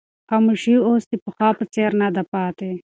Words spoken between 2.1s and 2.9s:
ده پاتې.